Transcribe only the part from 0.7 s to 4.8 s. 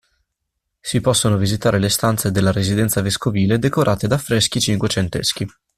Si possono visitare le stanze della residenza vescovile decorate da affreschi